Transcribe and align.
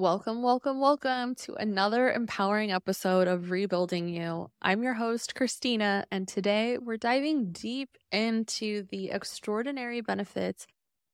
Welcome, 0.00 0.40
welcome, 0.40 0.80
welcome 0.80 1.34
to 1.34 1.56
another 1.56 2.10
empowering 2.10 2.72
episode 2.72 3.28
of 3.28 3.50
Rebuilding 3.50 4.08
You. 4.08 4.50
I'm 4.62 4.82
your 4.82 4.94
host, 4.94 5.34
Christina, 5.34 6.06
and 6.10 6.26
today 6.26 6.78
we're 6.78 6.96
diving 6.96 7.52
deep 7.52 7.98
into 8.10 8.84
the 8.84 9.10
extraordinary 9.10 10.00
benefits 10.00 10.66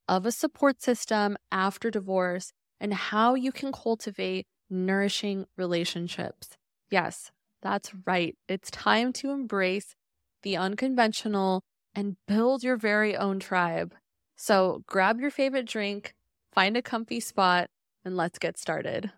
of 0.07 0.25
a 0.25 0.31
support 0.31 0.83
system 0.83 1.37
after 1.51 1.91
divorce 1.91 2.53
and 2.79 2.95
how 2.95 3.35
you 3.35 3.51
can 3.51 3.73
cultivate 3.73 4.47
nourishing 4.71 5.47
relationships. 5.57 6.51
Yes, 6.89 7.33
that's 7.63 7.91
right. 8.07 8.37
It's 8.49 8.71
time 8.71 9.13
to 9.15 9.33
embrace 9.33 9.97
the 10.45 10.57
unconventional 10.57 11.65
and 11.93 12.19
build 12.29 12.63
your 12.63 12.77
very 12.77 13.17
own 13.17 13.41
tribe. 13.41 13.97
So 14.37 14.85
grab 14.87 15.21
your 15.21 15.33
favorite 15.33 15.67
drink, 15.67 16.15
find 16.53 16.77
a 16.77 16.83
comfy 16.83 17.19
spot, 17.19 17.69
and 18.07 18.17
let's 18.17 18.39
get 18.39 18.57
started. 18.57 19.13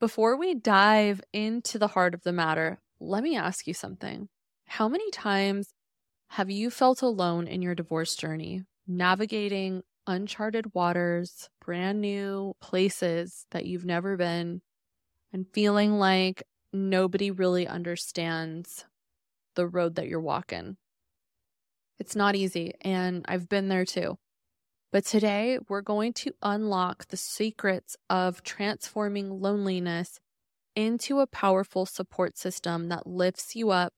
Before 0.00 0.36
we 0.36 0.54
dive 0.54 1.22
into 1.32 1.78
the 1.78 1.86
heart 1.86 2.12
of 2.12 2.24
the 2.24 2.32
matter, 2.32 2.80
let 2.98 3.22
me 3.22 3.36
ask 3.36 3.68
you 3.68 3.72
something. 3.72 4.28
How 4.66 4.88
many 4.88 5.08
times 5.12 5.72
have 6.30 6.50
you 6.50 6.70
felt 6.70 7.02
alone 7.02 7.46
in 7.46 7.62
your 7.62 7.76
divorce 7.76 8.16
journey, 8.16 8.64
navigating 8.88 9.82
uncharted 10.08 10.74
waters, 10.74 11.48
brand 11.64 12.00
new 12.00 12.54
places 12.60 13.46
that 13.52 13.64
you've 13.64 13.86
never 13.86 14.16
been, 14.16 14.60
and 15.32 15.46
feeling 15.54 15.92
like 15.92 16.42
nobody 16.72 17.30
really 17.30 17.68
understands 17.68 18.86
the 19.54 19.68
road 19.68 19.94
that 19.94 20.08
you're 20.08 20.20
walking. 20.20 20.76
It's 22.00 22.16
not 22.16 22.34
easy, 22.34 22.74
and 22.80 23.24
I've 23.28 23.48
been 23.48 23.68
there 23.68 23.84
too. 23.84 24.18
But 24.94 25.04
today, 25.04 25.58
we're 25.68 25.80
going 25.80 26.12
to 26.12 26.36
unlock 26.40 27.08
the 27.08 27.16
secrets 27.16 27.96
of 28.08 28.44
transforming 28.44 29.40
loneliness 29.40 30.20
into 30.76 31.18
a 31.18 31.26
powerful 31.26 31.84
support 31.84 32.38
system 32.38 32.90
that 32.90 33.04
lifts 33.04 33.56
you 33.56 33.70
up, 33.70 33.92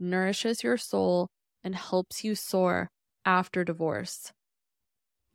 nourishes 0.00 0.64
your 0.64 0.76
soul, 0.76 1.28
and 1.62 1.76
helps 1.76 2.24
you 2.24 2.34
soar 2.34 2.90
after 3.24 3.62
divorce. 3.62 4.32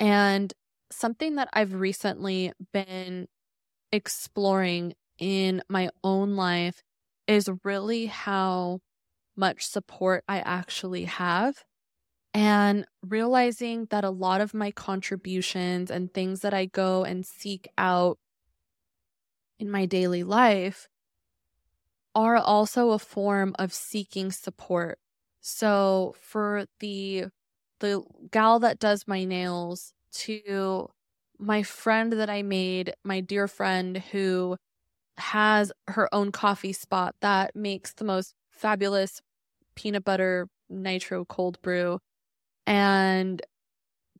And 0.02 0.54
something 0.92 1.36
that 1.36 1.48
I've 1.54 1.76
recently 1.76 2.52
been 2.74 3.28
exploring 3.94 4.96
in 5.18 5.62
my 5.70 5.92
own 6.04 6.36
life 6.36 6.84
is 7.26 7.50
really 7.64 8.08
how 8.08 8.82
much 9.38 9.66
support 9.66 10.26
I 10.28 10.40
actually 10.40 11.06
have. 11.06 11.64
And 12.36 12.86
realizing 13.02 13.86
that 13.92 14.04
a 14.04 14.10
lot 14.10 14.42
of 14.42 14.54
my 14.54 14.70
contributions 14.70 15.90
and 15.90 16.14
things 16.14 16.42
that 16.42 16.54
I 16.54 16.66
go 16.66 17.06
and 17.06 17.26
seek 17.26 17.70
out 17.78 18.20
in 19.58 19.72
my 19.72 19.86
daily 19.86 20.22
life 20.22 20.90
are 22.14 22.36
also 22.36 22.92
a 22.92 23.00
form 23.00 23.56
of 23.58 23.72
seeking 23.74 24.34
support. 24.34 25.00
So 25.40 26.16
for 26.20 26.66
the 26.82 27.28
the 27.80 28.04
gal 28.32 28.60
that 28.60 28.80
does 28.80 29.08
my 29.08 29.24
nails 29.24 29.94
to 30.14 30.90
my 31.40 31.64
friend 31.64 32.12
that 32.14 32.30
I 32.30 32.42
made, 32.42 32.96
my 33.06 33.22
dear 33.22 33.48
friend 33.48 33.98
who 34.12 34.58
has 35.18 35.72
her 35.88 36.14
own 36.14 36.32
coffee 36.34 36.74
spot 36.74 37.16
that 37.22 37.56
makes 37.56 37.94
the 37.94 38.06
most 38.06 38.34
fabulous 38.52 39.22
peanut 39.76 40.04
butter 40.04 40.50
nitro 40.70 41.26
cold 41.26 41.62
brew 41.62 42.00
and 42.68 43.42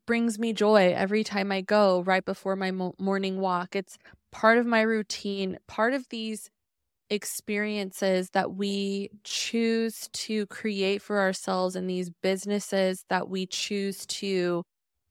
brings 0.08 0.40
me 0.40 0.54
joy 0.54 0.94
every 0.96 1.24
time 1.24 1.52
I 1.52 1.62
go 1.62 2.02
right 2.04 2.24
before 2.26 2.56
my 2.56 2.72
mo- 2.72 2.96
morning 3.00 3.40
walk. 3.40 3.76
It's 3.76 3.98
part 4.32 4.58
of 4.58 4.66
my 4.66 4.82
routine, 4.82 5.58
part 5.68 5.94
of 5.94 6.08
these 6.10 6.50
experiences 7.10 8.32
that 8.32 8.54
we 8.56 9.10
choose 9.24 10.10
to 10.14 10.48
create 10.48 11.02
for 11.02 11.20
ourselves 11.20 11.76
and 11.76 11.90
these 11.90 12.10
businesses 12.24 13.06
that 13.10 13.30
we 13.30 13.46
choose 13.46 14.06
to 14.08 14.64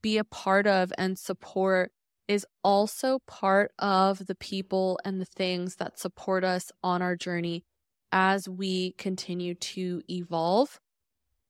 be 0.03 0.19
a 0.19 0.25
part 0.25 0.67
of 0.67 0.93
and 0.99 1.19
support 1.19 1.93
is 2.27 2.47
also 2.65 3.21
part 3.27 3.73
of 3.79 4.27
the 4.27 4.35
people 4.35 4.99
and 5.05 5.21
the 5.21 5.25
things 5.27 5.77
that 5.77 5.99
support 5.99 6.43
us 6.45 6.73
on 6.83 7.03
our 7.03 7.17
journey 7.17 7.63
as 8.13 8.49
we 8.49 8.93
continue 8.93 9.55
to 9.55 10.03
evolve. 10.11 10.81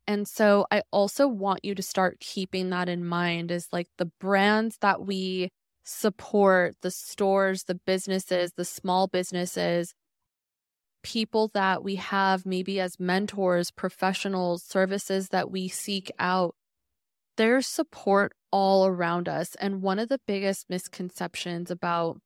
And 0.06 0.28
so 0.28 0.66
I 0.70 0.82
also 0.90 1.26
want 1.26 1.64
you 1.64 1.74
to 1.74 1.82
start 1.82 2.20
keeping 2.20 2.70
that 2.70 2.88
in 2.88 3.04
mind 3.04 3.50
is 3.50 3.68
like 3.72 3.88
the 3.96 4.10
brands 4.20 4.76
that 4.80 5.04
we 5.04 5.48
support, 5.84 6.74
the 6.82 6.90
stores, 6.90 7.64
the 7.64 7.74
businesses, 7.74 8.52
the 8.56 8.64
small 8.64 9.06
businesses, 9.06 9.94
people 11.02 11.50
that 11.54 11.84
we 11.84 11.96
have 11.96 12.44
maybe 12.44 12.80
as 12.80 12.98
mentors, 12.98 13.70
professionals, 13.70 14.64
services 14.64 15.28
that 15.28 15.50
we 15.50 15.68
seek 15.68 16.10
out. 16.18 16.54
There's 17.36 17.66
support 17.66 18.32
all 18.50 18.86
around 18.86 19.28
us. 19.28 19.54
And 19.56 19.82
one 19.82 19.98
of 19.98 20.08
the 20.08 20.20
biggest 20.26 20.68
misconceptions 20.68 21.70
about 21.70 22.18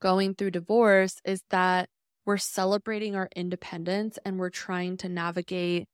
going 0.00 0.34
through 0.34 0.50
divorce 0.50 1.20
is 1.24 1.42
that 1.50 1.88
we're 2.24 2.36
celebrating 2.36 3.16
our 3.16 3.28
independence 3.34 4.18
and 4.24 4.38
we're 4.38 4.50
trying 4.50 4.96
to 4.98 5.08
navigate 5.08 5.86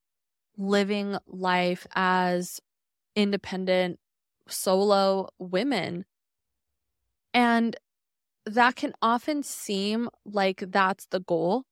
living 0.58 1.18
life 1.26 1.86
as 1.94 2.60
independent 3.16 3.98
solo 4.48 5.28
women. 5.38 6.04
And 7.34 7.76
that 8.46 8.76
can 8.76 8.94
often 9.02 9.42
seem 9.42 10.08
like 10.24 10.64
that's 10.68 11.06
the 11.06 11.20
goal 11.20 11.64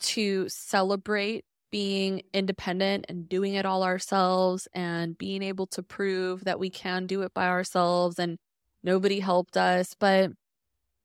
to 0.00 0.48
celebrate 0.48 1.44
being 1.70 2.22
independent 2.34 3.06
and 3.08 3.28
doing 3.28 3.54
it 3.54 3.66
all 3.66 3.82
ourselves 3.84 4.68
and 4.74 5.18
being 5.18 5.42
able 5.42 5.66
to 5.68 5.82
prove 5.82 6.44
that 6.44 6.60
we 6.60 6.70
can 6.70 7.06
do 7.06 7.22
it 7.22 7.34
by 7.34 7.48
ourselves 7.48 8.18
and 8.18 8.38
nobody 8.82 9.20
helped 9.20 9.56
us. 9.56 9.94
But 9.98 10.32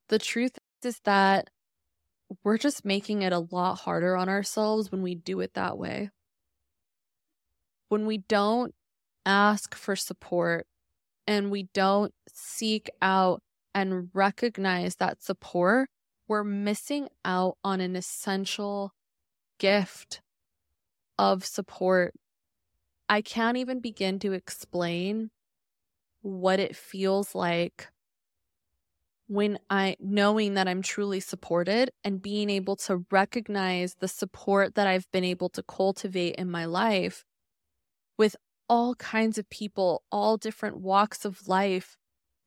the 0.09 0.19
truth 0.19 0.57
is 0.83 0.99
that 1.05 1.49
we're 2.43 2.57
just 2.57 2.85
making 2.85 3.21
it 3.21 3.33
a 3.33 3.39
lot 3.51 3.75
harder 3.79 4.15
on 4.17 4.29
ourselves 4.29 4.91
when 4.91 5.01
we 5.01 5.15
do 5.15 5.39
it 5.41 5.53
that 5.55 5.77
way. 5.77 6.09
When 7.89 8.05
we 8.05 8.17
don't 8.17 8.73
ask 9.25 9.75
for 9.75 9.95
support 9.95 10.67
and 11.27 11.51
we 11.51 11.63
don't 11.73 12.13
seek 12.31 12.89
out 13.01 13.41
and 13.73 14.09
recognize 14.13 14.95
that 14.95 15.21
support, 15.21 15.89
we're 16.27 16.43
missing 16.43 17.09
out 17.23 17.57
on 17.63 17.81
an 17.81 17.95
essential 17.95 18.91
gift 19.59 20.21
of 21.17 21.45
support. 21.45 22.13
I 23.07 23.21
can't 23.21 23.57
even 23.57 23.79
begin 23.79 24.19
to 24.19 24.33
explain 24.33 25.29
what 26.21 26.59
it 26.59 26.75
feels 26.75 27.35
like 27.35 27.89
when 29.27 29.59
I 29.69 29.95
knowing 29.99 30.53
that 30.55 30.67
I'm 30.67 30.81
truly 30.81 31.19
supported 31.19 31.91
and 32.03 32.21
being 32.21 32.49
able 32.49 32.75
to 32.77 33.05
recognize 33.11 33.95
the 33.99 34.07
support 34.07 34.75
that 34.75 34.87
I've 34.87 35.09
been 35.11 35.23
able 35.23 35.49
to 35.49 35.63
cultivate 35.63 36.35
in 36.35 36.49
my 36.49 36.65
life 36.65 37.23
with 38.17 38.35
all 38.67 38.95
kinds 38.95 39.37
of 39.37 39.49
people, 39.49 40.03
all 40.11 40.37
different 40.37 40.77
walks 40.77 41.25
of 41.25 41.47
life 41.47 41.97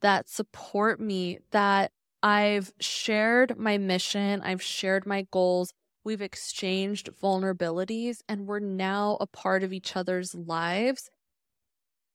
that 0.00 0.28
support 0.28 1.00
me, 1.00 1.38
that 1.50 1.92
I've 2.22 2.72
shared 2.80 3.58
my 3.58 3.78
mission, 3.78 4.40
I've 4.42 4.62
shared 4.62 5.06
my 5.06 5.26
goals, 5.30 5.72
we've 6.04 6.22
exchanged 6.22 7.10
vulnerabilities, 7.20 8.18
and 8.28 8.46
we're 8.46 8.58
now 8.58 9.16
a 9.20 9.26
part 9.26 9.62
of 9.62 9.72
each 9.72 9.96
other's 9.96 10.34
lives. 10.34 11.10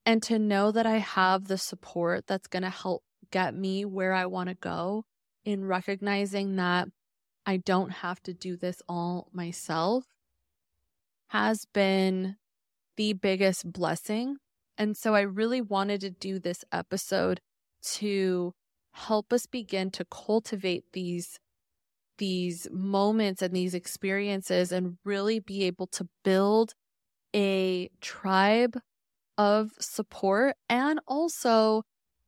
And 0.05 0.21
to 0.23 0.37
know 0.37 0.71
that 0.71 0.85
I 0.85 0.97
have 0.97 1.47
the 1.47 1.57
support 1.57 2.27
that's 2.27 2.47
going 2.47 2.63
to 2.63 2.69
help 2.69 3.03
get 3.31 3.55
me 3.55 3.85
where 3.85 4.13
I 4.13 4.25
want 4.25 4.49
to 4.49 4.55
go 4.55 5.05
in 5.45 5.65
recognizing 5.65 6.57
that 6.57 6.89
I 7.45 7.57
don't 7.57 7.91
have 7.91 8.21
to 8.23 8.33
do 8.33 8.57
this 8.57 8.81
all 8.87 9.29
myself 9.33 10.05
has 11.27 11.65
been 11.73 12.35
the 12.97 13.13
biggest 13.13 13.71
blessing. 13.71 14.37
And 14.77 14.97
so 14.97 15.15
I 15.15 15.21
really 15.21 15.61
wanted 15.61 16.01
to 16.01 16.09
do 16.09 16.39
this 16.39 16.63
episode 16.71 17.39
to 17.83 18.53
help 18.93 19.33
us 19.33 19.45
begin 19.45 19.91
to 19.91 20.05
cultivate 20.05 20.85
these 20.93 21.39
these 22.19 22.67
moments 22.71 23.41
and 23.41 23.55
these 23.55 23.73
experiences 23.73 24.71
and 24.71 24.97
really 25.03 25.39
be 25.39 25.63
able 25.63 25.87
to 25.87 26.07
build 26.23 26.73
a 27.35 27.89
tribe 28.01 28.79
of 29.37 29.71
support 29.79 30.55
and 30.69 30.99
also 31.07 31.81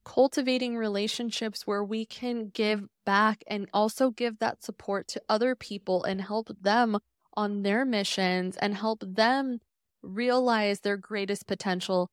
cultivating 0.03 0.75
relationships 0.75 1.67
where 1.67 1.83
we 1.83 2.05
can 2.05 2.49
give 2.49 2.85
back 3.05 3.43
and 3.47 3.67
also 3.73 4.09
give 4.09 4.39
that 4.39 4.63
support 4.63 5.07
to 5.07 5.21
other 5.29 5.55
people 5.55 6.03
and 6.03 6.21
help 6.21 6.49
them 6.61 6.97
on 7.35 7.63
their 7.63 7.85
missions 7.85 8.57
and 8.57 8.75
help 8.75 9.03
them 9.05 9.59
realize 10.05 10.81
their 10.81 10.97
greatest 10.97 11.47
potential 11.47 12.09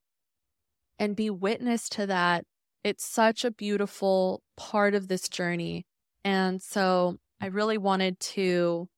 and 0.99 1.17
be 1.17 1.31
witness 1.31 1.89
to 1.91 2.07
that. 2.07 2.45
It's 2.85 3.05
such 3.05 3.45
a 3.45 3.51
beautiful 3.51 4.43
part 4.57 4.95
of 4.95 5.09
this 5.09 5.29
journey. 5.29 5.85
And 6.25 6.63
so 6.63 7.19
I 7.41 7.47
really 7.47 7.79
wanted 7.79 8.21
to 8.21 8.89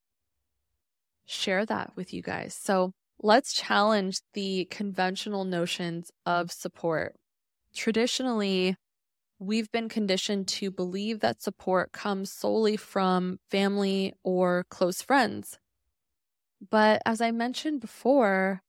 share 1.26 1.64
that 1.67 1.93
with 1.96 2.12
you 2.12 2.23
guys. 2.23 2.55
So 2.55 2.93
let's 3.23 3.52
challenge 3.52 4.20
the 4.35 4.67
conventional 4.70 5.44
notions 5.44 6.11
of 6.26 6.52
support. 6.52 7.14
Traditionally, 7.75 8.76
we've 9.38 9.70
been 9.73 9.88
conditioned 9.88 10.49
to 10.49 10.70
believe 10.70 11.20
that 11.20 11.43
support 11.43 11.93
comes 11.93 12.31
solely 12.31 12.76
from 12.76 13.38
family 13.50 14.12
or 14.23 14.64
close 14.70 15.02
friends. 15.02 15.58
But 16.70 17.02
as 17.05 17.20
I 17.20 17.31
mentioned 17.31 17.81
before, 17.81 18.62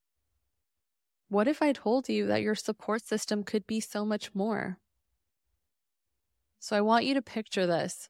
what 1.36 1.50
if 1.50 1.62
I 1.62 1.74
told 1.74 2.08
you 2.08 2.28
that 2.28 2.42
your 2.42 2.56
support 2.56 3.06
system 3.06 3.44
could 3.44 3.68
be 3.68 3.82
so 3.82 4.06
much 4.06 4.34
more? 4.34 4.80
So 6.62 6.78
I 6.78 6.82
want 6.82 7.04
you 7.04 7.14
to 7.14 7.22
picture 7.22 7.68
this. 7.68 8.08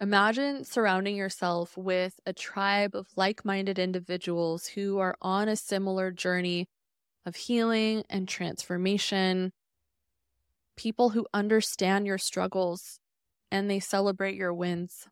Imagine 0.00 0.64
surrounding 0.64 1.14
yourself 1.14 1.76
with 1.76 2.18
a 2.26 2.32
tribe 2.32 2.96
of 2.96 3.06
like 3.14 3.44
minded 3.44 3.78
individuals 3.78 4.66
who 4.66 4.98
are 4.98 5.14
on 5.22 5.48
a 5.48 5.54
similar 5.54 6.10
journey 6.10 6.66
of 7.24 7.36
healing 7.36 8.02
and 8.10 8.26
transformation 8.26 9.52
people 10.76 11.10
who 11.10 11.28
understand 11.32 12.08
your 12.08 12.18
struggles 12.18 12.98
and 13.52 13.70
they 13.70 13.78
celebrate 13.78 14.34
your 14.34 14.52
wins. 14.52 15.06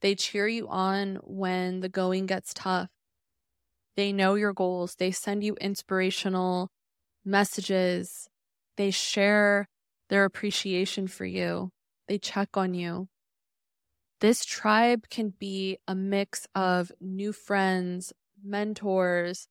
They 0.00 0.14
cheer 0.14 0.48
you 0.48 0.66
on 0.68 1.16
when 1.24 1.80
the 1.80 1.90
going 1.90 2.24
gets 2.24 2.54
tough. 2.54 2.88
They 3.96 4.12
know 4.12 4.34
your 4.34 4.52
goals. 4.52 4.96
They 4.96 5.10
send 5.10 5.44
you 5.44 5.54
inspirational 5.60 6.70
messages. 7.24 8.28
They 8.76 8.90
share 8.90 9.68
their 10.08 10.24
appreciation 10.24 11.08
for 11.08 11.24
you. 11.24 11.70
They 12.08 12.18
check 12.18 12.56
on 12.56 12.74
you. 12.74 13.08
This 14.20 14.44
tribe 14.44 15.08
can 15.10 15.34
be 15.38 15.78
a 15.88 15.94
mix 15.94 16.46
of 16.54 16.92
new 17.00 17.32
friends, 17.32 18.12
mentors, 18.42 19.48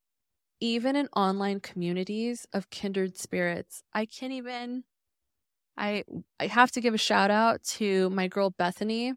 even 0.62 0.96
in 0.96 1.08
online 1.16 1.60
communities 1.60 2.46
of 2.54 2.70
kindred 2.70 3.18
spirits. 3.18 3.84
I 3.94 4.06
can't 4.06 4.32
even 4.32 4.84
I 5.78 6.04
I 6.40 6.48
have 6.48 6.72
to 6.74 6.82
give 6.82 6.94
a 6.94 7.00
shout 7.00 7.32
out 7.32 7.64
to 7.64 8.10
my 8.12 8.28
girl 8.28 8.52
Bethany. 8.52 9.14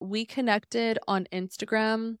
We 0.00 0.26
connected 0.26 0.98
on 1.08 1.26
Instagram 1.32 2.18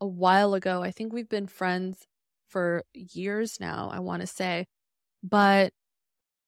a 0.00 0.06
while 0.06 0.54
ago. 0.54 0.82
I 0.82 0.90
think 0.90 1.12
we've 1.12 1.28
been 1.28 1.46
friends 1.46 2.06
for 2.48 2.84
years 2.94 3.58
now, 3.60 3.90
I 3.92 4.00
want 4.00 4.20
to 4.22 4.26
say. 4.26 4.66
But 5.22 5.72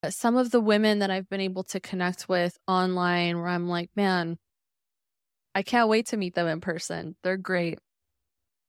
uh, 0.03 0.11
some 0.11 0.37
of 0.37 0.51
the 0.51 0.61
women 0.61 0.99
that 0.99 1.11
I've 1.11 1.29
been 1.29 1.41
able 1.41 1.63
to 1.65 1.81
connect 1.81 2.29
with 2.29 2.59
online 2.67 3.39
where 3.39 3.49
I'm 3.49 3.69
like, 3.69 3.91
man, 3.95 4.39
I 5.55 5.63
can't 5.63 5.89
wait 5.89 6.07
to 6.07 6.17
meet 6.17 6.35
them 6.35 6.49
in 6.49 6.61
person. 6.61 7.17
They're 7.23 7.37
great. 7.37 7.79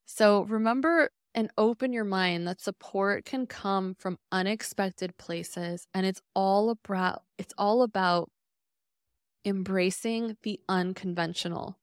So 0.06 0.42
remember 0.42 1.10
and 1.34 1.50
open 1.58 1.92
your 1.92 2.04
mind 2.04 2.46
that 2.46 2.60
support 2.60 3.24
can 3.24 3.46
come 3.46 3.96
from 3.98 4.18
unexpected 4.30 5.16
places 5.16 5.88
and 5.92 6.06
it's 6.06 6.20
all 6.34 6.70
about 6.70 7.22
it's 7.38 7.54
all 7.58 7.82
about 7.82 8.30
embracing 9.44 10.36
the 10.42 10.60
unconventional. 10.68 11.78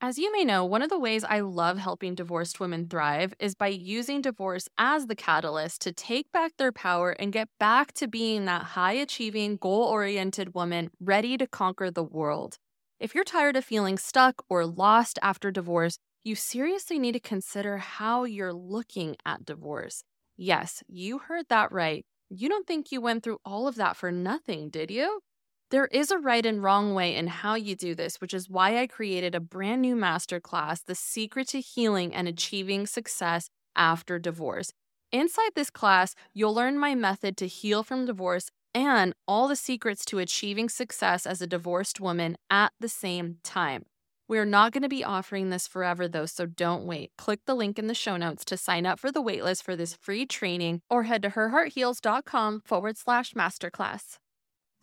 As 0.00 0.16
you 0.18 0.30
may 0.30 0.44
know, 0.44 0.64
one 0.64 0.82
of 0.82 0.90
the 0.90 0.98
ways 0.98 1.24
I 1.24 1.40
love 1.40 1.78
helping 1.78 2.14
divorced 2.14 2.60
women 2.60 2.88
thrive 2.88 3.34
is 3.40 3.56
by 3.56 3.66
using 3.68 4.20
divorce 4.22 4.68
as 4.78 5.06
the 5.06 5.16
catalyst 5.16 5.80
to 5.82 5.92
take 5.92 6.30
back 6.30 6.56
their 6.56 6.70
power 6.70 7.10
and 7.12 7.32
get 7.32 7.48
back 7.58 7.92
to 7.94 8.06
being 8.06 8.44
that 8.44 8.62
high 8.62 8.92
achieving, 8.92 9.56
goal 9.56 9.82
oriented 9.82 10.54
woman 10.54 10.90
ready 11.00 11.36
to 11.38 11.48
conquer 11.48 11.90
the 11.90 12.04
world. 12.04 12.58
If 13.00 13.14
you're 13.14 13.24
tired 13.24 13.56
of 13.56 13.64
feeling 13.64 13.98
stuck 13.98 14.44
or 14.48 14.66
lost 14.66 15.18
after 15.20 15.50
divorce, 15.50 15.98
you 16.22 16.36
seriously 16.36 16.98
need 17.00 17.12
to 17.12 17.20
consider 17.20 17.78
how 17.78 18.22
you're 18.24 18.52
looking 18.54 19.16
at 19.26 19.44
divorce. 19.44 20.04
Yes, 20.36 20.82
you 20.86 21.18
heard 21.18 21.46
that 21.48 21.72
right. 21.72 22.04
You 22.30 22.48
don't 22.48 22.66
think 22.68 22.92
you 22.92 23.00
went 23.00 23.24
through 23.24 23.38
all 23.44 23.66
of 23.66 23.74
that 23.76 23.96
for 23.96 24.12
nothing, 24.12 24.68
did 24.70 24.90
you? 24.92 25.20
There 25.70 25.86
is 25.88 26.10
a 26.10 26.16
right 26.16 26.46
and 26.46 26.62
wrong 26.62 26.94
way 26.94 27.14
in 27.14 27.26
how 27.26 27.54
you 27.54 27.76
do 27.76 27.94
this, 27.94 28.22
which 28.22 28.32
is 28.32 28.48
why 28.48 28.78
I 28.78 28.86
created 28.86 29.34
a 29.34 29.40
brand 29.40 29.82
new 29.82 29.94
masterclass, 29.94 30.82
The 30.82 30.94
Secret 30.94 31.48
to 31.48 31.60
Healing 31.60 32.14
and 32.14 32.26
Achieving 32.26 32.86
Success 32.86 33.50
After 33.76 34.18
Divorce. 34.18 34.72
Inside 35.12 35.50
this 35.54 35.68
class, 35.68 36.14
you'll 36.32 36.54
learn 36.54 36.78
my 36.78 36.94
method 36.94 37.36
to 37.36 37.46
heal 37.46 37.82
from 37.82 38.06
divorce 38.06 38.50
and 38.74 39.12
all 39.26 39.46
the 39.46 39.56
secrets 39.56 40.06
to 40.06 40.18
achieving 40.18 40.70
success 40.70 41.26
as 41.26 41.42
a 41.42 41.46
divorced 41.46 42.00
woman 42.00 42.38
at 42.48 42.72
the 42.80 42.88
same 42.88 43.36
time. 43.44 43.84
We're 44.26 44.46
not 44.46 44.72
going 44.72 44.84
to 44.84 44.88
be 44.88 45.04
offering 45.04 45.50
this 45.50 45.66
forever 45.66 46.08
though, 46.08 46.26
so 46.26 46.46
don't 46.46 46.86
wait. 46.86 47.10
Click 47.18 47.40
the 47.44 47.54
link 47.54 47.78
in 47.78 47.88
the 47.88 47.94
show 47.94 48.16
notes 48.16 48.44
to 48.46 48.56
sign 48.56 48.86
up 48.86 48.98
for 48.98 49.12
the 49.12 49.22
waitlist 49.22 49.64
for 49.64 49.76
this 49.76 49.94
free 49.94 50.24
training 50.24 50.80
or 50.88 51.02
head 51.02 51.20
to 51.22 51.28
herheartheals.com 51.30 52.62
forward 52.64 52.96
slash 52.96 53.34
masterclass. 53.34 54.18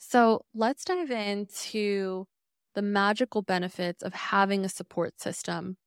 So 0.08 0.42
let's 0.54 0.86
dive 0.86 1.10
into 1.10 2.26
the 2.76 2.82
magical 2.82 3.42
benefits 3.42 4.04
of 4.04 4.14
having 4.14 4.64
a 4.64 4.70
support 4.70 5.20
system. 5.20 5.78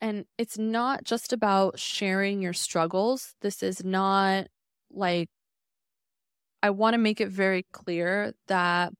And 0.00 0.26
it's 0.38 0.58
not 0.58 1.04
just 1.04 1.32
about 1.32 1.78
sharing 1.78 2.40
your 2.40 2.52
struggles. 2.52 3.34
This 3.42 3.62
is 3.62 3.84
not 3.84 4.46
like, 4.90 5.28
I 6.62 6.70
want 6.70 6.94
to 6.94 6.98
make 6.98 7.20
it 7.20 7.28
very 7.28 7.66
clear 7.72 8.32
that 8.46 8.92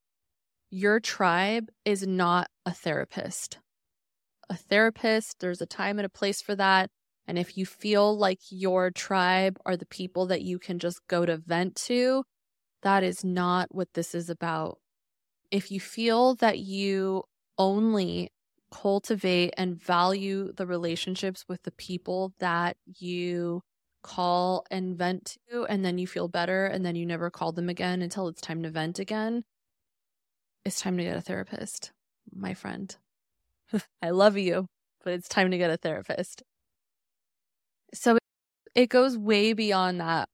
your 0.71 0.99
tribe 0.99 1.69
is 1.85 2.07
not 2.07 2.49
a 2.67 2.73
therapist 2.73 3.59
a 4.53 4.57
therapist. 4.57 5.41
There's 5.41 5.63
a 5.63 5.67
time 5.67 5.99
and 5.99 6.07
a 6.07 6.11
place 6.11 6.43
for 6.43 6.55
that. 6.57 6.91
And 7.27 7.39
if 7.39 7.57
you 7.57 7.65
feel 7.65 8.17
like 8.17 8.41
your 8.51 8.91
tribe 8.91 9.59
are 9.65 9.77
the 9.77 9.87
people 9.87 10.27
that 10.27 10.43
you 10.43 10.59
can 10.59 10.79
just 10.79 11.01
go 11.09 11.25
to 11.25 11.39
vent 11.39 11.77
to, 11.87 12.25
that 12.83 13.03
is 13.03 13.25
not 13.25 13.75
what 13.75 13.93
this 13.95 14.15
is 14.15 14.31
about. 14.31 14.79
If 15.51 15.71
you 15.71 15.81
feel 15.81 16.35
that 16.37 16.59
you 16.59 17.25
only 17.59 18.31
cultivate 18.73 19.53
and 19.57 19.81
value 19.81 20.53
the 20.53 20.67
relationships 20.67 21.45
with 21.49 21.63
the 21.63 21.73
people 21.73 22.33
that 22.39 22.77
you 22.87 23.63
call 24.03 24.65
and 24.71 24.97
vent 24.97 25.37
to, 25.51 25.65
and 25.67 25.85
then 25.85 25.99
you 25.99 26.07
feel 26.07 26.29
better, 26.29 26.67
and 26.67 26.85
then 26.85 26.97
you 26.97 27.07
never 27.07 27.31
call 27.31 27.53
them 27.53 27.69
again 27.69 28.03
until 28.03 28.29
it's 28.29 28.41
time 28.41 28.63
to 28.63 28.71
vent 28.71 28.99
again, 28.99 29.45
it's 30.65 30.81
time 30.81 30.97
to 30.97 31.05
get 31.05 31.17
a 31.17 31.21
therapist, 31.21 31.93
my 32.33 32.55
friend. 32.55 32.97
I 34.03 34.11
love 34.11 34.37
you, 34.37 34.67
but 35.05 35.13
it's 35.13 35.29
time 35.29 35.51
to 35.51 35.59
get 35.59 35.71
a 35.71 35.77
therapist. 35.77 36.43
So 37.95 38.19
it 38.75 38.89
goes 38.89 39.19
way 39.19 39.53
beyond 39.53 40.01
that. 40.01 40.29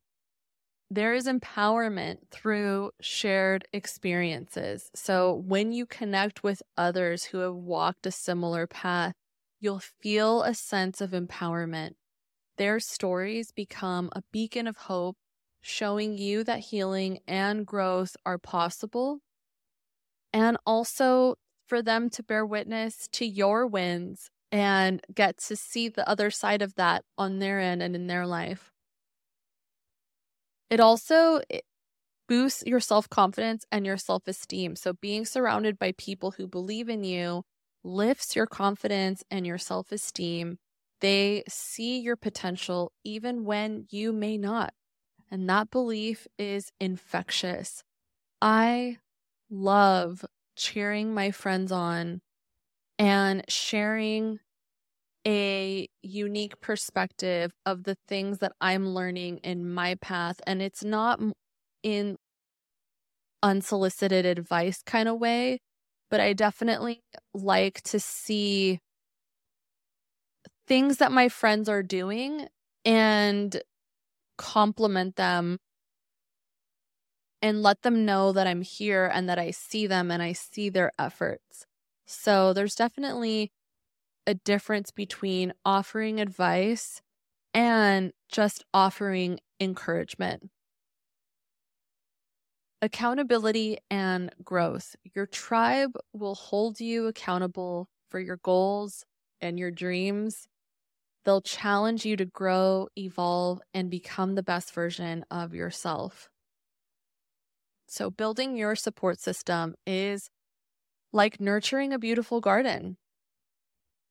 There 0.90 1.12
is 1.12 1.26
empowerment 1.26 2.30
through 2.30 2.92
shared 3.00 3.68
experiences. 3.75 4.90
So 4.95 5.35
when 5.35 5.73
you 5.73 5.85
connect 5.85 6.42
with 6.42 6.62
others 6.78 7.25
who 7.25 7.38
have 7.38 7.54
walked 7.54 8.07
a 8.07 8.11
similar 8.11 8.66
path, 8.66 9.12
you'll 9.61 9.80
feel 9.80 10.42
a 10.42 10.54
sense 10.54 11.02
of 11.02 11.11
empowerment. 11.11 11.92
Their 12.57 12.80
stories 12.80 13.52
become 13.52 14.09
a 14.12 14.23
beacon 14.33 14.66
of 14.66 14.76
hope, 14.76 15.16
showing 15.61 16.16
you 16.16 16.42
that 16.45 16.61
healing 16.61 17.18
and 17.28 17.66
growth 17.66 18.16
are 18.25 18.38
possible. 18.38 19.21
And 20.33 20.57
also 20.64 21.37
for 21.66 21.83
them 21.83 22.09
to 22.11 22.23
bear 22.23 22.47
witness 22.47 23.09
to 23.12 23.26
your 23.26 23.66
wins 23.66 24.30
and 24.50 25.02
get 25.14 25.37
to 25.38 25.57
see 25.57 25.90
the 25.90 26.09
other 26.09 26.30
side 26.30 26.62
of 26.62 26.76
that 26.76 27.04
on 27.18 27.40
their 27.40 27.61
end 27.61 27.83
and 27.83 27.95
in 27.95 28.07
their 28.07 28.26
life. 28.26 28.73
It 30.71 30.81
also 30.81 31.41
boosts 32.29 32.63
your 32.67 32.81
self 32.81 33.09
confidence 33.09 33.65
and 33.73 33.87
your 33.87 33.97
self 33.97 34.29
esteem. 34.29 34.77
So, 34.77 34.93
being 34.93 35.25
surrounded 35.25 35.79
by 35.79 35.93
people 35.99 36.33
who 36.33 36.47
believe 36.47 36.89
in 36.89 37.05
you 37.05 37.45
lifts 37.85 38.37
your 38.37 38.47
confidence 38.47 39.25
and 39.31 39.47
your 39.47 39.59
self 39.59 39.93
esteem. 39.93 40.59
They 41.01 41.45
see 41.49 41.99
your 42.01 42.17
potential 42.17 42.93
even 43.05 43.45
when 43.45 43.87
you 43.91 44.13
may 44.13 44.37
not. 44.37 44.75
And 45.31 45.49
that 45.49 45.71
belief 45.71 46.27
is 46.39 46.73
infectious. 46.81 47.85
I 48.43 48.99
love 49.51 50.25
cheering 50.57 51.15
my 51.15 51.31
friends 51.31 51.73
on 51.73 52.21
and 52.99 53.45
sharing 53.49 54.41
a 55.27 55.89
unique 56.03 56.61
perspective 56.61 57.53
of 57.67 57.85
the 57.85 57.97
things 58.07 58.39
that 58.39 58.53
I'm 58.61 58.89
learning 58.89 59.39
in 59.39 59.73
my 59.73 59.97
path. 59.97 60.41
And 60.47 60.63
it's 60.63 60.85
not 60.85 61.21
in 61.83 62.17
unsolicited 63.43 64.27
advice 64.27 64.83
kind 64.85 65.09
of 65.09 65.19
way, 65.19 65.61
but 66.11 66.21
I 66.21 66.33
definitely 66.33 67.03
like 67.35 67.83
to 67.83 68.01
see 68.01 68.81
things 70.67 70.99
that 70.99 71.13
my 71.13 71.29
friends 71.29 71.69
are 71.69 71.83
doing 71.83 72.49
and 72.85 73.63
compliment 74.37 75.17
them 75.17 75.59
and 77.41 77.63
let 77.63 77.83
them 77.83 78.05
know 78.05 78.33
that 78.33 78.47
I'm 78.47 78.63
here 78.63 79.11
and 79.13 79.29
that 79.29 79.39
I 79.39 79.51
see 79.51 79.87
them 79.87 80.11
and 80.11 80.23
I 80.23 80.33
see 80.33 80.69
their 80.69 80.93
efforts. 80.99 81.67
So 82.07 82.53
there's 82.53 82.75
definitely 82.75 83.53
a 84.28 84.35
difference 84.35 84.90
between 84.90 85.54
offering 85.64 86.20
advice 86.20 87.00
and 87.54 88.12
just 88.28 88.62
offering 88.75 89.40
encouragement. 89.58 90.50
Accountability 92.82 93.78
and 93.90 94.30
growth. 94.44 94.94
Your 95.14 95.25
tribe 95.25 95.92
will 96.12 96.35
hold 96.35 96.78
you 96.78 97.06
accountable 97.06 97.88
for 98.11 98.20
your 98.20 98.37
goals 98.37 99.02
and 99.40 99.58
your 99.58 99.70
dreams. 99.70 100.47
They'll 101.25 101.40
challenge 101.40 102.04
you 102.04 102.14
to 102.18 102.26
grow, 102.26 102.88
evolve, 102.99 103.62
and 103.73 103.90
become 103.90 104.35
the 104.35 104.42
best 104.42 104.75
version 104.75 105.25
of 105.30 105.54
yourself. 105.54 106.28
So, 107.87 108.11
building 108.11 108.56
your 108.56 108.76
support 108.76 109.20
system 109.20 109.75
is 109.87 110.28
like 111.14 111.40
nurturing 111.40 111.94
a 111.94 111.99
beautiful 111.99 112.42
garden. 112.42 112.99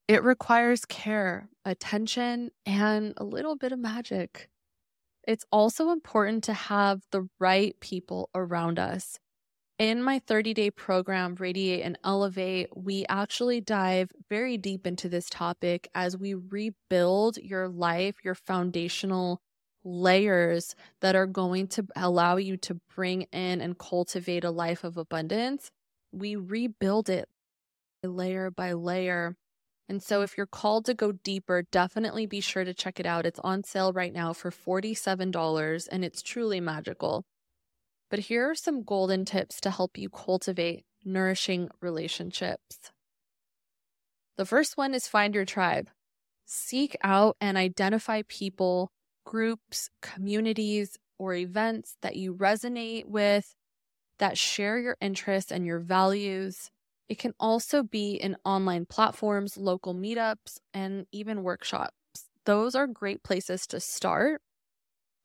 It 0.08 0.24
requires 0.24 0.86
care, 0.86 1.50
attention, 1.66 2.52
and 2.66 3.14
a 3.18 3.26
little 3.26 3.58
bit 3.58 3.74
of 3.74 3.80
magic. 3.80 4.50
It's 5.28 5.46
also 5.52 5.90
important 5.90 6.46
to 6.46 6.54
have 6.54 7.02
the 7.12 7.28
right 7.40 7.78
people 7.82 8.30
around 8.34 8.80
us. 8.80 9.20
In 9.78 10.02
my 10.02 10.20
30 10.20 10.54
day 10.54 10.72
program, 10.72 11.36
Radiate 11.36 11.84
and 11.84 12.00
Elevate, 12.04 12.70
we 12.76 13.06
actually 13.10 13.62
dive 13.62 14.10
very 14.30 14.58
deep 14.58 14.88
into 14.88 15.10
this 15.10 15.30
topic 15.30 15.90
as 15.94 16.18
we 16.18 16.34
rebuild 16.34 17.38
your 17.38 17.68
life, 17.68 18.16
your 18.24 18.34
foundational 18.34 19.42
layers 19.84 20.76
that 21.02 21.16
are 21.16 21.28
going 21.28 21.68
to 21.68 21.86
allow 21.96 22.38
you 22.38 22.58
to 22.58 22.80
bring 22.96 23.24
in 23.34 23.62
and 23.62 23.78
cultivate 23.78 24.44
a 24.44 24.52
life 24.52 24.84
of 24.84 24.98
abundance. 24.98 25.70
We 26.12 26.36
rebuild 26.36 27.10
it 27.10 27.28
layer 28.04 28.50
by 28.50 28.74
layer. 28.74 29.36
And 29.90 30.04
so, 30.04 30.22
if 30.22 30.36
you're 30.36 30.46
called 30.46 30.86
to 30.86 30.94
go 30.94 31.14
deeper, 31.14 31.64
definitely 31.72 32.26
be 32.26 32.42
sure 32.42 32.66
to 32.66 32.74
check 32.74 33.00
it 33.00 33.06
out. 33.06 33.26
It's 33.26 33.40
on 33.40 33.64
sale 33.64 33.94
right 33.94 34.14
now 34.14 34.34
for 34.34 34.52
$47 34.52 35.88
and 35.90 36.04
it's 36.04 36.22
truly 36.22 36.60
magical. 36.60 37.24
But 38.10 38.20
here 38.20 38.50
are 38.50 38.56
some 38.56 38.84
golden 38.84 39.26
tips 39.26 39.62
to 39.62 39.72
help 39.72 39.98
you 39.98 40.10
cultivate 40.10 40.84
nourishing 41.06 41.70
relationships. 41.82 42.92
The 44.38 44.46
first 44.46 44.78
one 44.78 44.94
is 44.94 45.08
find 45.08 45.34
your 45.34 45.46
tribe. 45.46 45.90
Seek 46.46 46.96
out 47.04 47.36
and 47.42 47.58
identify 47.58 48.22
people, 48.28 48.92
groups, 49.26 49.90
communities, 50.02 50.98
or 51.18 51.34
events 51.34 51.98
that 52.02 52.16
you 52.16 52.34
resonate 52.34 53.06
with, 53.06 53.56
that 54.20 54.38
share 54.38 54.80
your 54.80 54.96
interests 55.02 55.52
and 55.52 55.66
your 55.66 55.80
values. 55.80 56.70
It 57.10 57.20
can 57.20 57.34
also 57.40 57.84
be 57.84 58.16
in 58.16 58.36
online 58.46 58.86
platforms, 58.86 59.58
local 59.58 59.94
meetups, 59.96 60.60
and 60.74 61.08
even 61.12 61.44
workshops. 61.44 61.94
Those 62.46 62.76
are 62.76 62.88
great 62.88 63.24
places 63.24 63.68
to 63.68 63.80
start 63.80 64.42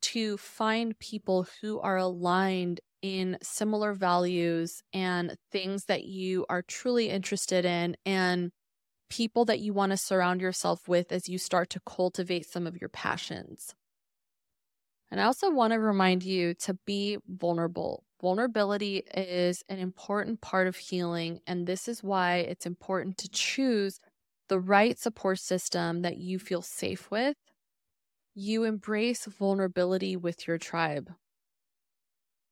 to 0.02 0.36
find 0.36 0.98
people 0.98 1.46
who 1.60 1.80
are 1.80 1.96
aligned 1.96 2.80
in 3.02 3.38
similar 3.42 3.94
values 3.94 4.82
and 4.92 5.36
things 5.50 5.86
that 5.86 6.04
you 6.04 6.46
are 6.48 6.62
truly 6.62 7.08
interested 7.08 7.64
in 7.64 7.96
and 8.04 8.52
people 9.10 9.44
that 9.46 9.60
you 9.60 9.72
want 9.74 9.90
to 9.92 9.96
surround 9.98 10.40
yourself 10.40 10.88
with 10.88 11.12
as 11.12 11.28
you 11.28 11.38
start 11.38 11.70
to 11.70 11.80
cultivate 11.86 12.46
some 12.46 12.66
of 12.66 12.76
your 12.80 12.90
passions. 12.90 13.74
And 15.10 15.20
I 15.20 15.24
also 15.24 15.50
want 15.50 15.72
to 15.72 15.78
remind 15.78 16.22
you 16.24 16.54
to 16.54 16.74
be 16.86 17.18
vulnerable. 17.26 18.04
Vulnerability 18.22 18.98
is 19.14 19.64
an 19.68 19.78
important 19.78 20.40
part 20.40 20.66
of 20.66 20.76
healing, 20.76 21.40
and 21.46 21.66
this 21.66 21.88
is 21.88 22.02
why 22.02 22.36
it's 22.36 22.66
important 22.66 23.18
to 23.18 23.28
choose 23.28 24.00
the 24.48 24.60
right 24.60 24.98
support 24.98 25.40
system 25.40 26.02
that 26.02 26.18
you 26.18 26.38
feel 26.38 26.62
safe 26.62 27.10
with 27.10 27.36
you 28.34 28.64
embrace 28.64 29.26
vulnerability 29.26 30.16
with 30.16 30.46
your 30.46 30.58
tribe. 30.58 31.12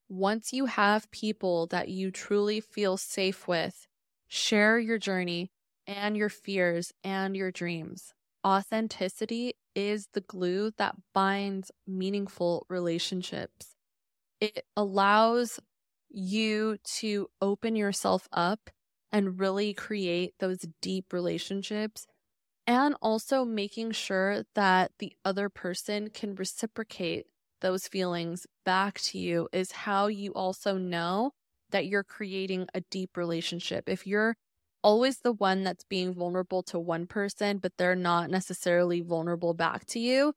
Once 0.08 0.52
you 0.52 0.66
have 0.66 1.10
people 1.10 1.66
that 1.68 1.88
you 1.88 2.10
truly 2.10 2.60
feel 2.60 2.96
safe 2.96 3.46
with, 3.48 3.86
share 4.28 4.78
your 4.78 4.98
journey 4.98 5.50
and 5.86 6.16
your 6.16 6.28
fears 6.28 6.92
and 7.04 7.36
your 7.36 7.50
dreams. 7.50 8.12
Authenticity 8.46 9.54
is 9.74 10.08
the 10.12 10.20
glue 10.20 10.72
that 10.78 10.96
binds 11.14 11.70
meaningful 11.86 12.66
relationships. 12.68 13.69
It 14.40 14.64
allows 14.76 15.60
you 16.08 16.78
to 16.98 17.28
open 17.40 17.76
yourself 17.76 18.28
up 18.32 18.70
and 19.12 19.38
really 19.38 19.74
create 19.74 20.34
those 20.38 20.66
deep 20.80 21.12
relationships 21.12 22.06
and 22.66 22.94
also 23.02 23.44
making 23.44 23.92
sure 23.92 24.44
that 24.54 24.92
the 24.98 25.14
other 25.24 25.48
person 25.48 26.10
can 26.10 26.34
reciprocate 26.34 27.26
those 27.60 27.88
feelings 27.88 28.46
back 28.64 29.00
to 29.00 29.18
you 29.18 29.48
is 29.52 29.72
how 29.72 30.06
you 30.08 30.32
also 30.34 30.78
know 30.78 31.32
that 31.70 31.86
you're 31.86 32.04
creating 32.04 32.66
a 32.74 32.82
deep 32.90 33.16
relationship. 33.16 33.88
If 33.88 34.06
you're 34.06 34.36
always 34.82 35.20
the 35.20 35.32
one 35.32 35.64
that's 35.64 35.84
being 35.84 36.14
vulnerable 36.14 36.62
to 36.64 36.78
one 36.78 37.06
person, 37.06 37.58
but 37.58 37.72
they're 37.78 37.96
not 37.96 38.30
necessarily 38.30 39.00
vulnerable 39.02 39.54
back 39.54 39.84
to 39.86 39.98
you, 40.00 40.34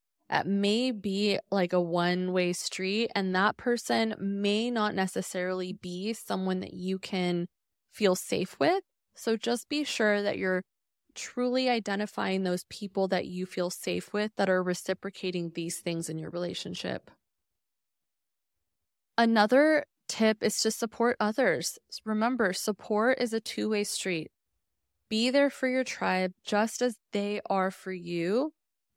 may 0.48 0.92
be 0.92 1.40
like 1.52 1.74
a 1.74 1.82
one 1.82 2.32
way 2.34 2.54
street. 2.54 3.12
And 3.16 3.36
that 3.36 3.58
person 3.58 4.16
may 4.20 4.72
not 4.72 4.96
necessarily 4.96 5.74
be 5.74 6.14
someone 6.14 6.60
that 6.62 6.74
you 6.74 7.00
can 7.00 7.48
feel 7.92 8.16
safe 8.16 8.60
with. 8.60 8.84
So 9.16 9.38
just 9.38 9.70
be 9.70 9.84
sure 9.84 10.22
that 10.22 10.38
you're 10.38 10.64
truly 11.16 11.70
identifying 11.70 12.44
those 12.44 12.66
people 12.70 13.08
that 13.10 13.28
you 13.28 13.46
feel 13.46 13.70
safe 13.70 14.14
with 14.14 14.32
that 14.38 14.50
are 14.50 14.64
reciprocating 14.64 15.52
these 15.54 15.80
things 15.80 16.10
in 16.10 16.18
your 16.18 16.32
relationship. 16.32 17.12
Another 19.18 19.86
tip 20.08 20.44
is 20.44 20.60
to 20.62 20.72
support 20.72 21.18
others. 21.20 21.78
Remember, 22.06 22.54
support 22.54 23.20
is 23.20 23.34
a 23.34 23.40
two 23.40 23.70
way 23.70 23.84
street. 23.84 24.32
Be 25.10 25.30
there 25.30 25.50
for 25.50 25.68
your 25.68 25.84
tribe 25.84 26.34
just 26.46 26.82
as 26.82 26.98
they 27.14 27.42
are 27.48 27.72
for 27.72 27.94
you. 27.94 28.54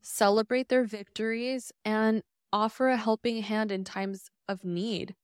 Celebrate 0.09 0.69
their 0.69 0.85
victories 0.85 1.73
and 1.85 2.23
offer 2.53 2.89
a 2.89 2.97
helping 2.97 3.43
hand 3.43 3.73
in 3.73 3.85
times 3.85 4.31
of 4.49 4.65
need 4.65 5.15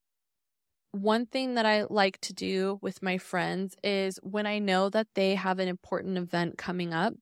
one 0.93 1.25
thing 1.25 1.55
that 1.55 1.65
I 1.65 1.85
like 1.89 2.21
to 2.21 2.33
do 2.33 2.77
with 2.81 3.01
my 3.01 3.17
friends 3.17 3.75
is 3.83 4.19
when 4.21 4.45
I 4.45 4.59
know 4.59 4.89
that 4.89 5.07
they 5.15 5.33
have 5.33 5.57
an 5.57 5.67
important 5.67 6.19
event 6.19 6.57
coming 6.57 6.93
up, 6.93 7.15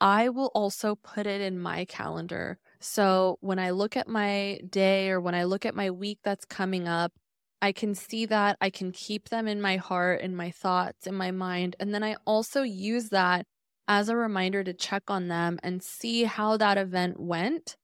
I 0.00 0.30
will 0.30 0.50
also 0.54 0.94
put 0.94 1.26
it 1.26 1.42
in 1.42 1.58
my 1.58 1.84
calendar. 1.84 2.58
So 2.80 3.36
when 3.40 3.58
I 3.58 3.70
look 3.70 3.98
at 3.98 4.08
my 4.08 4.60
day 4.68 5.10
or 5.10 5.20
when 5.20 5.34
I 5.34 5.44
look 5.44 5.66
at 5.66 5.74
my 5.74 5.90
week 5.90 6.20
that's 6.24 6.46
coming 6.46 6.88
up, 6.88 7.12
I 7.60 7.72
can 7.72 7.94
see 7.94 8.24
that. 8.26 8.56
I 8.62 8.70
can 8.70 8.92
keep 8.92 9.28
them 9.28 9.46
in 9.46 9.60
my 9.60 9.76
heart, 9.76 10.22
in 10.22 10.34
my 10.34 10.50
thoughts, 10.50 11.06
in 11.06 11.14
my 11.14 11.30
mind. 11.30 11.76
And 11.78 11.94
then 11.94 12.02
I 12.02 12.16
also 12.26 12.62
use 12.62 13.10
that 13.10 13.46
as 13.88 14.08
a 14.08 14.16
reminder 14.16 14.62
to 14.64 14.72
check 14.72 15.04
on 15.08 15.28
them 15.28 15.58
and 15.62 15.82
see 15.82 16.24
how 16.24 16.56
that 16.56 16.78
event 16.78 17.18
went. 17.20 17.76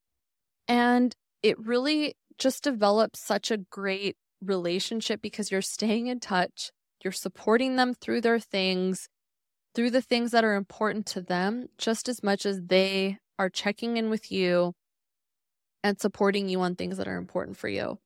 And 0.66 1.14
it 1.42 1.58
really 1.58 2.14
just 2.38 2.64
develops 2.64 3.20
such 3.20 3.50
a 3.50 3.58
great 3.58 4.16
relationship 4.40 5.20
because 5.20 5.50
you're 5.50 5.62
staying 5.62 6.06
in 6.06 6.20
touch, 6.20 6.70
you're 7.02 7.12
supporting 7.12 7.76
them 7.76 7.94
through 7.94 8.20
their 8.20 8.38
things, 8.38 9.08
through 9.74 9.90
the 9.90 10.02
things 10.02 10.30
that 10.30 10.44
are 10.44 10.54
important 10.54 11.06
to 11.06 11.20
them, 11.20 11.66
just 11.78 12.08
as 12.08 12.22
much 12.22 12.46
as 12.46 12.60
they 12.66 13.18
are 13.38 13.50
checking 13.50 13.96
in 13.96 14.10
with 14.10 14.30
you 14.30 14.72
and 15.82 16.00
supporting 16.00 16.48
you 16.48 16.60
on 16.60 16.74
things 16.74 16.96
that 16.96 17.08
are 17.08 17.16
important 17.16 17.56
for 17.56 17.68
you. 17.68 17.98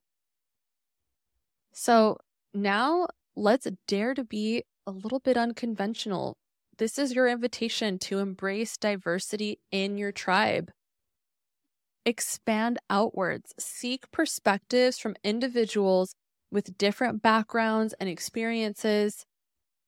So 1.72 2.18
now 2.52 3.06
let's 3.34 3.66
dare 3.86 4.14
to 4.14 4.24
be 4.24 4.64
a 4.86 4.90
little 4.90 5.20
bit 5.20 5.36
unconventional. 5.36 6.36
This 6.78 6.98
is 6.98 7.14
your 7.14 7.28
invitation 7.28 7.98
to 8.00 8.18
embrace 8.18 8.76
diversity 8.76 9.60
in 9.70 9.98
your 9.98 10.10
tribe. 10.10 10.70
Expand 12.06 12.78
outwards, 12.88 13.52
seek 13.58 14.10
perspectives 14.10 14.98
from 14.98 15.14
individuals 15.22 16.14
with 16.50 16.76
different 16.78 17.22
backgrounds 17.22 17.94
and 18.00 18.08
experiences. 18.08 19.26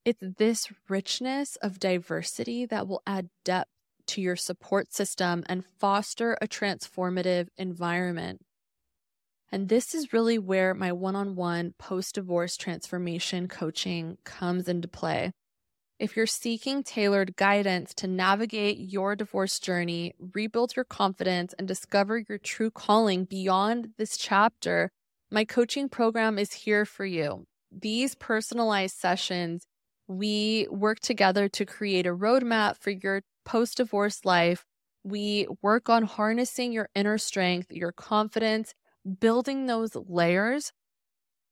It's 0.04 0.20
this 0.20 0.68
richness 0.88 1.56
of 1.56 1.80
diversity 1.80 2.66
that 2.66 2.86
will 2.86 3.02
add 3.06 3.30
depth 3.44 3.70
to 4.08 4.20
your 4.20 4.36
support 4.36 4.92
system 4.92 5.42
and 5.46 5.64
foster 5.80 6.36
a 6.42 6.46
transformative 6.46 7.48
environment. 7.56 8.42
And 9.50 9.68
this 9.68 9.94
is 9.94 10.12
really 10.12 10.38
where 10.38 10.74
my 10.74 10.92
one 10.92 11.16
on 11.16 11.34
one 11.34 11.74
post 11.78 12.16
divorce 12.16 12.56
transformation 12.56 13.48
coaching 13.48 14.18
comes 14.24 14.68
into 14.68 14.88
play. 14.88 15.32
If 15.98 16.16
you're 16.16 16.26
seeking 16.26 16.82
tailored 16.82 17.36
guidance 17.36 17.94
to 17.94 18.06
navigate 18.08 18.78
your 18.78 19.14
divorce 19.14 19.60
journey, 19.60 20.12
rebuild 20.34 20.74
your 20.74 20.84
confidence, 20.84 21.54
and 21.56 21.68
discover 21.68 22.18
your 22.28 22.38
true 22.38 22.70
calling 22.70 23.24
beyond 23.24 23.90
this 23.96 24.16
chapter, 24.16 24.90
my 25.30 25.44
coaching 25.44 25.88
program 25.88 26.38
is 26.38 26.52
here 26.52 26.84
for 26.84 27.04
you. 27.06 27.44
These 27.70 28.16
personalized 28.16 28.96
sessions, 28.96 29.66
we 30.08 30.66
work 30.70 30.98
together 31.00 31.48
to 31.50 31.64
create 31.64 32.06
a 32.06 32.14
roadmap 32.14 32.76
for 32.80 32.90
your 32.90 33.22
post 33.44 33.76
divorce 33.76 34.24
life. 34.24 34.64
We 35.04 35.46
work 35.62 35.88
on 35.88 36.04
harnessing 36.04 36.72
your 36.72 36.88
inner 36.94 37.18
strength, 37.18 37.70
your 37.70 37.92
confidence, 37.92 38.74
building 39.20 39.66
those 39.66 39.94
layers 39.94 40.72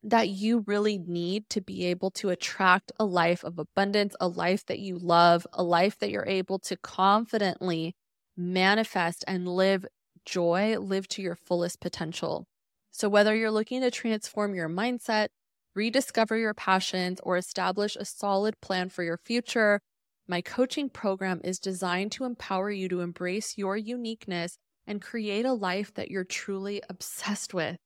that 0.03 0.29
you 0.29 0.65
really 0.67 0.99
need 0.99 1.49
to 1.51 1.61
be 1.61 1.87
able 1.87 2.11
to 2.11 2.31
attract 2.31 2.91
a 2.99 3.05
life 3.05 3.45
of 3.45 3.59
abundance, 3.59 4.17
a 4.21 4.29
life 4.29 4.67
that 4.67 4.81
you 4.81 4.99
love, 4.99 5.47
a 5.53 5.63
life 5.63 5.99
that 5.99 6.11
you're 6.11 6.27
able 6.27 6.59
to 6.59 6.77
confidently 6.77 7.95
manifest 8.37 9.25
and 9.29 9.47
live 9.47 9.87
joy, 10.25 10.79
live 10.79 11.07
to 11.09 11.23
your 11.23 11.37
fullest 11.37 11.81
potential. 11.81 12.47
So, 12.91 13.09
whether 13.09 13.35
you're 13.35 13.51
looking 13.51 13.81
to 13.83 13.91
transform 13.91 14.55
your 14.55 14.69
mindset, 14.69 15.29
rediscover 15.75 16.37
your 16.37 16.55
passions, 16.55 17.21
or 17.23 17.37
establish 17.37 17.97
a 17.97 18.05
solid 18.05 18.61
plan 18.61 18.89
for 18.89 19.03
your 19.03 19.19
future, 19.19 19.81
my 20.29 20.41
coaching 20.41 20.89
program 20.91 21.41
is 21.45 21.59
designed 21.59 22.13
to 22.13 22.25
empower 22.25 22.71
you 22.71 22.89
to 22.89 23.01
embrace 23.01 23.57
your 23.57 23.77
uniqueness 23.77 24.59
and 24.87 25.01
create 25.01 25.45
a 25.45 25.53
life 25.53 25.95
that 25.95 26.11
you're 26.11 26.25
truly 26.25 26.83
obsessed 26.89 27.55
with. 27.55 27.77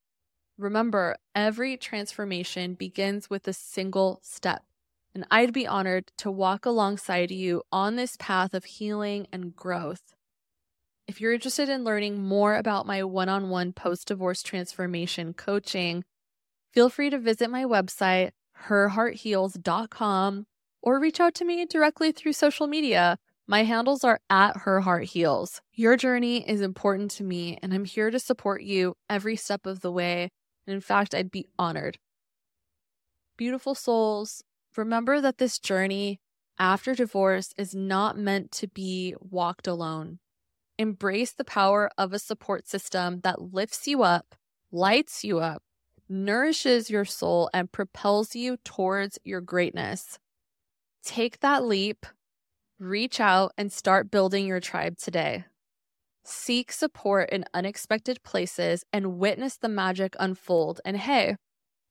Remember, 0.59 1.17
every 1.35 1.77
transformation 1.77 2.75
begins 2.75 3.29
with 3.29 3.47
a 3.47 3.53
single 3.53 4.21
step, 4.23 4.63
and 5.15 5.27
I'd 5.31 5.53
be 5.53 5.67
honored 5.67 6.11
to 6.19 6.31
walk 6.31 6.65
alongside 6.65 7.31
you 7.31 7.63
on 7.71 7.97
this 7.97 8.17
path 8.19 8.55
of 8.55 8.65
healing 8.65 9.27
and 9.31 9.55
growth. 9.55 10.15
If 11.07 11.21
you're 11.21 11.35
interested 11.35 11.69
in 11.69 11.85
learning 11.85 12.23
more 12.23 12.57
about 12.57 12.87
my 12.87 13.05
one 13.05 13.29
on 13.29 13.51
one 13.51 13.75
post 13.75 14.09
divorce 14.09 14.43
transformation 14.43 15.35
coaching, 15.35 16.05
feel 16.73 16.89
free 16.89 17.11
to 17.11 17.19
visit 17.19 17.51
my 17.51 17.65
website, 17.65 18.31
herheartheals.com, 18.69 20.47
or 20.81 20.99
reach 20.99 21.21
out 21.21 21.35
to 21.35 21.45
me 21.45 21.67
directly 21.67 22.13
through 22.13 22.33
social 22.33 22.67
media. 22.67 23.19
My 23.47 23.65
handles 23.65 24.05
are 24.05 24.21
at 24.31 24.57
Her 24.59 24.81
Heart 24.81 25.05
Heals. 25.05 25.61
Your 25.75 25.99
journey 25.99 26.49
is 26.49 26.63
important 26.63 27.11
to 27.13 27.25
me, 27.25 27.59
and 27.63 27.75
I'm 27.75 27.85
here 27.85 28.11
to 28.11 28.19
support 28.19 28.63
you 28.63 28.97
every 29.11 29.37
step 29.37 29.67
of 29.67 29.81
the 29.81 29.93
way. 29.93 30.31
In 30.67 30.81
fact, 30.81 31.15
I'd 31.15 31.31
be 31.31 31.47
honored. 31.59 31.99
Beautiful 33.37 33.75
souls, 33.75 34.43
remember 34.77 35.21
that 35.21 35.39
this 35.39 35.59
journey 35.59 36.21
after 36.59 36.95
divorce 36.95 37.53
is 37.57 37.75
not 37.75 38.17
meant 38.19 38.51
to 38.53 38.67
be 38.69 39.15
walked 39.21 39.67
alone. 39.67 40.19
Embrace 40.79 41.33
the 41.33 41.45
power 41.45 41.91
of 41.97 42.13
a 42.13 42.19
support 42.19 42.67
system 42.67 43.21
that 43.21 43.53
lifts 43.53 43.87
you 43.87 44.03
up, 44.03 44.35
lights 44.73 45.25
you 45.25 45.39
up, 45.39 45.63
nourishes 46.09 46.91
your 46.91 47.05
soul, 47.05 47.51
and 47.53 47.73
propels 47.73 48.35
you 48.35 48.57
towards 48.65 49.19
your 49.25 49.41
greatness. 49.41 50.19
Take 51.05 51.41
that 51.41 51.65
leap 51.65 52.07
Reach 52.79 53.21
out 53.21 53.53
and 53.57 53.73
start 53.73 54.11
building 54.11 54.47
your 54.47 54.61
tribe 54.61 54.99
today. 54.99 55.47
Seek 56.27 56.73
support 56.73 57.31
in 57.31 57.45
unexpected 57.55 58.23
places 58.23 58.85
and 58.93 59.19
witness 59.19 59.57
the 59.57 59.69
magic 59.69 60.17
unfold. 60.19 60.81
And 60.85 60.97
hey, 60.97 61.37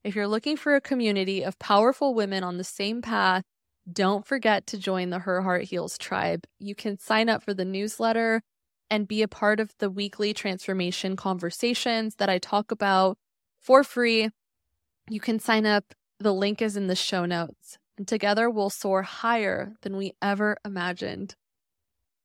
if 0.04 0.14
you're 0.14 0.28
looking 0.28 0.56
for 0.56 0.76
a 0.76 0.80
community 0.80 1.42
of 1.42 1.58
powerful 1.58 2.14
women 2.14 2.44
on 2.44 2.58
the 2.58 2.64
same 2.64 3.00
path, 3.00 3.42
don't 3.90 4.26
forget 4.26 4.66
to 4.68 4.78
join 4.78 5.10
the 5.10 5.20
Her 5.20 5.42
Heart 5.42 5.64
Heals 5.64 5.96
tribe. 5.96 6.44
You 6.58 6.74
can 6.74 6.98
sign 6.98 7.28
up 7.28 7.42
for 7.42 7.54
the 7.54 7.64
newsletter 7.64 8.42
and 8.90 9.08
be 9.08 9.22
a 9.22 9.28
part 9.28 9.58
of 9.58 9.72
the 9.78 9.88
weekly 9.88 10.34
transformation 10.34 11.16
conversations 11.16 12.16
that 12.16 12.28
I 12.28 12.38
talk 12.38 12.70
about 12.70 13.16
for 13.60 13.82
free. 13.82 14.30
You 15.08 15.20
can 15.20 15.38
sign 15.38 15.64
up. 15.64 15.94
The 16.18 16.34
link 16.34 16.60
is 16.60 16.76
in 16.76 16.88
the 16.88 16.96
show 16.96 17.24
notes 17.24 17.78
and 17.96 18.06
together 18.06 18.50
we'll 18.50 18.70
soar 18.70 19.02
higher 19.02 19.72
than 19.82 19.96
we 19.96 20.12
ever 20.20 20.56
imagined. 20.64 21.34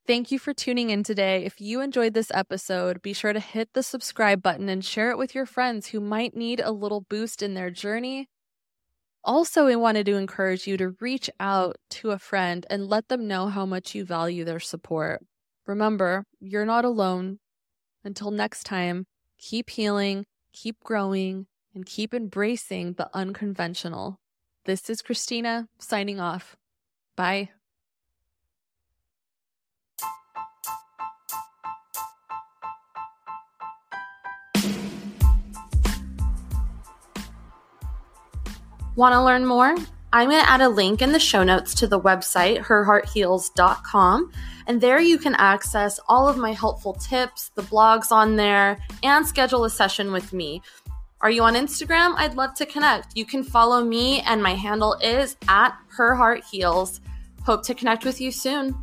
Thank 0.07 0.31
you 0.31 0.39
for 0.39 0.53
tuning 0.53 0.89
in 0.89 1.03
today. 1.03 1.45
If 1.45 1.61
you 1.61 1.79
enjoyed 1.79 2.15
this 2.15 2.31
episode, 2.33 3.01
be 3.01 3.13
sure 3.13 3.33
to 3.33 3.39
hit 3.39 3.69
the 3.73 3.83
subscribe 3.83 4.41
button 4.41 4.67
and 4.67 4.83
share 4.83 5.11
it 5.11 5.17
with 5.17 5.35
your 5.35 5.45
friends 5.45 5.87
who 5.87 5.99
might 5.99 6.35
need 6.35 6.59
a 6.59 6.71
little 6.71 7.01
boost 7.01 7.43
in 7.43 7.53
their 7.53 7.69
journey. 7.69 8.27
Also, 9.23 9.67
we 9.67 9.75
wanted 9.75 10.07
to 10.07 10.15
encourage 10.15 10.65
you 10.65 10.75
to 10.77 10.95
reach 10.99 11.29
out 11.39 11.77
to 11.91 12.09
a 12.09 12.17
friend 12.17 12.65
and 12.69 12.87
let 12.87 13.07
them 13.09 13.27
know 13.27 13.47
how 13.47 13.65
much 13.65 13.93
you 13.93 14.03
value 14.03 14.43
their 14.43 14.59
support. 14.59 15.23
Remember, 15.67 16.25
you're 16.39 16.65
not 16.65 16.83
alone. 16.83 17.37
Until 18.03 18.31
next 18.31 18.63
time, 18.63 19.05
keep 19.37 19.69
healing, 19.69 20.25
keep 20.51 20.83
growing, 20.83 21.45
and 21.75 21.85
keep 21.85 22.15
embracing 22.15 22.93
the 22.93 23.09
unconventional. 23.13 24.19
This 24.65 24.89
is 24.89 25.03
Christina 25.03 25.67
signing 25.79 26.19
off. 26.19 26.55
Bye. 27.15 27.51
Want 38.95 39.13
to 39.13 39.23
learn 39.23 39.45
more? 39.45 39.75
I'm 40.13 40.29
going 40.29 40.43
to 40.43 40.49
add 40.49 40.59
a 40.59 40.67
link 40.67 41.01
in 41.01 41.13
the 41.13 41.19
show 41.19 41.43
notes 41.43 41.73
to 41.75 41.87
the 41.87 41.99
website, 41.99 42.65
herheartheals.com. 42.65 44.31
And 44.67 44.81
there 44.81 44.99
you 44.99 45.17
can 45.17 45.35
access 45.35 45.99
all 46.09 46.27
of 46.27 46.37
my 46.37 46.51
helpful 46.51 46.93
tips, 46.93 47.51
the 47.55 47.61
blogs 47.61 48.11
on 48.11 48.35
there, 48.35 48.77
and 49.03 49.25
schedule 49.25 49.63
a 49.63 49.69
session 49.69 50.11
with 50.11 50.33
me. 50.33 50.61
Are 51.21 51.31
you 51.31 51.43
on 51.43 51.53
Instagram? 51.53 52.15
I'd 52.17 52.35
love 52.35 52.55
to 52.55 52.65
connect. 52.65 53.15
You 53.15 53.25
can 53.25 53.43
follow 53.43 53.85
me, 53.85 54.19
and 54.21 54.43
my 54.43 54.55
handle 54.55 54.95
is 55.01 55.37
at 55.47 55.77
Her 55.87 56.13
Heart 56.15 56.43
Heals. 56.43 56.99
Hope 57.45 57.63
to 57.63 57.73
connect 57.73 58.03
with 58.03 58.19
you 58.19 58.31
soon. 58.31 58.75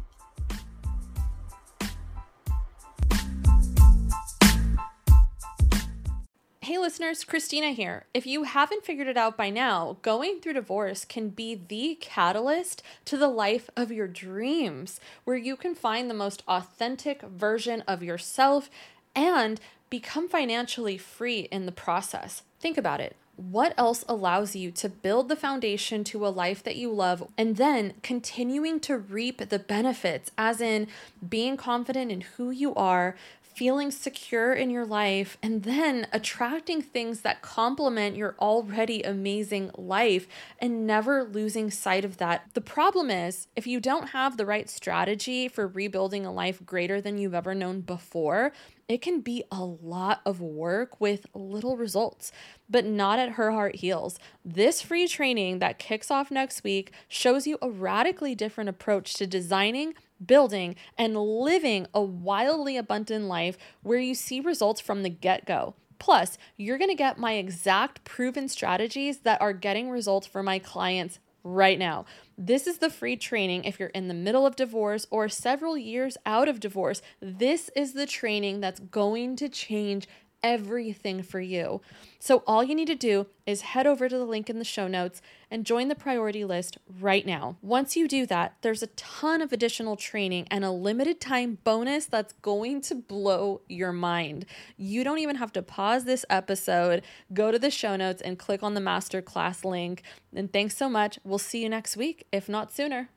Hey 6.69 6.77
listeners, 6.77 7.25
Christina 7.25 7.71
here. 7.71 8.05
If 8.13 8.27
you 8.27 8.43
haven't 8.43 8.85
figured 8.85 9.07
it 9.07 9.17
out 9.17 9.39
by 9.39 9.49
now, 9.49 9.97
going 10.03 10.39
through 10.39 10.53
divorce 10.53 11.07
can 11.07 11.31
be 11.31 11.55
the 11.55 11.97
catalyst 11.99 12.83
to 13.07 13.17
the 13.17 13.27
life 13.27 13.71
of 13.75 13.91
your 13.91 14.07
dreams, 14.07 15.01
where 15.25 15.39
you 15.39 15.57
can 15.57 15.75
find 15.75 16.11
the 16.11 16.15
most 16.15 16.43
authentic 16.47 17.23
version 17.23 17.83
of 17.89 18.03
yourself 18.03 18.69
and 19.17 19.59
become 19.89 20.29
financially 20.29 20.99
free 20.99 21.49
in 21.51 21.65
the 21.65 21.73
process. 21.73 22.43
Think 22.61 22.77
about 22.77 23.01
it. 23.01 23.17
What 23.37 23.73
else 23.79 24.05
allows 24.07 24.55
you 24.55 24.71
to 24.73 24.91
build 24.91 25.31
the 25.31 25.37
foundation 25.37 26.05
to 26.05 26.27
a 26.27 26.29
life 26.29 26.63
that 26.65 26.77
you 26.77 26.93
love 26.93 27.27
and 27.39 27.57
then 27.57 27.95
continuing 28.03 28.79
to 28.81 28.99
reap 28.99 29.49
the 29.49 29.59
benefits, 29.59 30.33
as 30.37 30.61
in 30.61 30.89
being 31.27 31.57
confident 31.57 32.13
in 32.13 32.21
who 32.23 32.51
you 32.51 32.75
are, 32.75 33.17
feeling 33.59 33.91
secure 33.91 34.53
in 34.53 34.71
your 34.71 34.87
life, 34.87 35.37
and 35.43 35.65
then 35.65 36.07
attracting 36.13 36.81
things 36.81 37.23
that 37.23 37.43
complement 37.43 38.15
your 38.15 38.37
already 38.39 39.03
amazing 39.03 39.69
life 39.77 40.29
and 40.61 40.87
never 40.87 41.25
losing 41.25 41.69
sight 41.69 42.05
of 42.05 42.19
that. 42.19 42.45
The 42.55 42.61
problem 42.61 43.11
is, 43.11 43.49
if 43.57 43.67
you 43.67 43.81
don't 43.81 44.11
have 44.11 44.37
the 44.37 44.47
right 44.47 44.71
strategy 44.71 45.49
for 45.49 45.67
rebuilding 45.67 46.25
a 46.25 46.33
life 46.33 46.65
greater 46.65 47.01
than 47.01 47.19
you've 47.19 47.35
ever 47.35 47.53
known 47.53 47.81
before, 47.81 48.53
it 48.87 49.03
can 49.03 49.23
be 49.23 49.43
a 49.51 49.65
lot 49.65 50.21
of 50.25 50.41
work 50.41 51.01
with 51.01 51.27
little 51.35 51.77
results, 51.77 52.31
but 52.71 52.85
not 52.85 53.19
at 53.19 53.33
Her 53.33 53.51
Heart 53.51 53.77
Heals. 53.77 54.21
This 54.45 54.81
free 54.81 55.09
training 55.09 55.59
that 55.59 55.81
kicks 55.81 56.13
off 56.13 56.31
next 56.31 56.63
week 56.63 56.93
shows 57.09 57.45
you 57.45 57.59
a 57.61 57.69
radically 57.69 58.37
different 58.37 58.71
approach 58.71 59.15
to 59.15 59.27
designing 59.27 59.95
building, 60.25 60.77
and 60.97 61.17
living 61.17 61.87
a 61.95 62.03
wildly 62.03 62.77
abundant 62.77 63.27
life 63.27 63.59
where 63.83 63.99
you 63.99 64.15
see 64.15 64.41
results 64.41 64.81
from 64.81 65.03
the 65.03 65.11
get 65.11 65.47
go. 65.47 65.75
Plus, 65.99 66.39
you're 66.57 66.79
going 66.79 66.91
to 66.91 66.95
get 66.95 67.19
my 67.19 67.33
exact 67.33 68.05
proven 68.05 68.49
strategies 68.49 69.19
that 69.21 69.41
are 69.41 69.53
getting 69.53 69.91
results 69.91 70.27
for 70.27 70.43
my 70.43 70.59
clients 70.59 71.19
right 71.43 71.79
now. 71.79 72.05
This 72.37 72.67
is 72.67 72.79
the 72.79 72.91
free 72.91 73.17
training 73.17 73.65
if 73.65 73.81
you're 73.81 73.89
in 73.89 74.09
the 74.09 74.15
middle 74.15 74.47
of 74.47 74.55
divorce 74.55 75.07
or 75.11 75.29
several 75.29 75.77
years 75.77 76.17
out 76.25 76.49
of 76.49 76.61
divorce. 76.61 77.03
This 77.21 77.71
is 77.75 77.95
the 77.95 78.07
training 78.07 78.61
that's 78.61 78.81
going 78.81 79.37
to 79.37 79.49
change 79.49 80.09
everything 80.43 81.23
for 81.23 81.41
you. 81.41 81.81
So, 82.19 82.43
all 82.47 82.65
you 82.65 82.75
need 82.75 82.89
to 82.89 82.95
do 82.95 83.27
is 83.47 83.61
head 83.63 83.87
over 83.87 84.09
to 84.09 84.19
the 84.19 84.25
link 84.25 84.51
in 84.51 84.59
the 84.59 84.65
show 84.65 84.89
notes 84.89 85.23
and 85.51 85.65
join 85.65 85.89
the 85.89 85.95
priority 85.95 86.45
list 86.45 86.79
right 87.01 87.25
now. 87.25 87.57
Once 87.63 87.97
you 87.97 88.09
do 88.09 88.27
that, 88.27 88.57
there's 88.63 88.83
a 88.83 88.89
ton 88.89 89.41
of 89.41 89.53
additional 89.53 89.97
training 89.97 90.47
and 90.51 90.65
a 90.65 90.71
limited 90.71 91.21
time 91.21 91.59
bonus 91.65 92.07
that's 92.07 92.35
going 92.43 92.81
to 92.83 92.95
blow 92.95 93.61
your 93.69 93.93
mind. 93.93 94.47
You 94.77 95.05
don't 95.05 95.19
even 95.19 95.37
have 95.37 95.53
to 95.53 95.63
pause 95.63 96.05
this 96.05 96.25
episode, 96.29 97.03
go 97.33 97.51
to 97.51 97.59
the 97.59 97.71
show 97.71 97.97
notes, 97.97 98.23
and 98.23 98.39
click 98.39 98.63
on 98.63 98.75
the 98.75 98.81
masterclass 98.81 99.65
link. 99.65 100.03
And 100.35 100.53
thanks 100.53 100.77
so 100.77 100.89
much. 100.89 101.19
We'll 101.25 101.39
see 101.39 101.63
you 101.63 101.69
next 101.69 101.97
week, 101.97 102.27
if 102.33 102.49
not 102.49 102.73
sooner. 102.73 103.09